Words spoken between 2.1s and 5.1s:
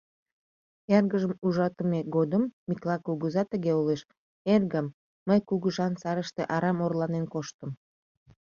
годым Миклай кугыза тыге ойлыш: «Эргым,